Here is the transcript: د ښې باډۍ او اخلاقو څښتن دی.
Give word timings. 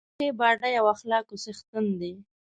د 0.07 0.07
ښې 0.17 0.27
باډۍ 0.39 0.73
او 0.79 0.85
اخلاقو 0.93 1.41
څښتن 1.43 1.85
دی. 1.99 2.13